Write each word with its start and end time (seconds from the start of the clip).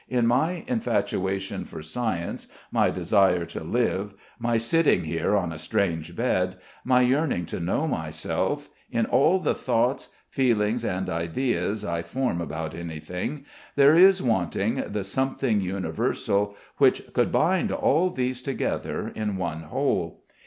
In 0.09 0.25
my 0.25 0.63
infatuation 0.65 1.63
for 1.63 1.83
science, 1.83 2.47
my 2.71 2.89
desire 2.89 3.45
to 3.45 3.63
live, 3.63 4.15
my 4.39 4.57
sitting 4.57 5.03
here 5.03 5.35
on 5.37 5.53
a 5.53 5.59
strange 5.59 6.15
bed, 6.15 6.57
my 6.83 7.01
yearning 7.01 7.45
to 7.45 7.59
know 7.59 7.87
myself, 7.87 8.67
in 8.89 9.05
all 9.05 9.37
the 9.37 9.53
thoughts, 9.53 10.09
feelings, 10.27 10.83
and 10.83 11.07
ideas 11.07 11.85
I 11.85 12.01
form 12.01 12.41
about 12.41 12.73
anything, 12.73 13.45
there 13.75 13.93
is 13.95 14.23
wanting 14.23 14.83
the 14.91 15.03
something 15.03 15.61
universal 15.61 16.55
which 16.77 17.13
could 17.13 17.31
bind 17.31 17.71
all 17.71 18.09
these 18.09 18.41
together 18.41 19.09
in 19.13 19.37
one 19.37 19.59
whole. 19.65 20.23